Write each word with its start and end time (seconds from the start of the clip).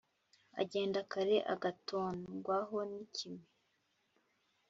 Agenda 0.61 0.99
kare 1.11 1.37
agatondwaho 1.53 2.77
n’ikime 2.89 3.45